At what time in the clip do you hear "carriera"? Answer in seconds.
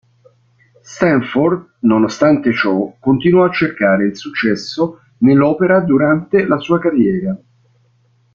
6.79-7.39